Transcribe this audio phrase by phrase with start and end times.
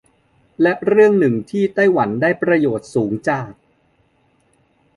[0.61, 3.51] และเรื่องหนึ่งที่ไต้หวันได้ประโยชน์สูงจาก